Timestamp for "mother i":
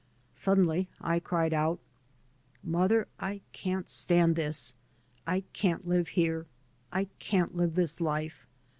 2.63-3.41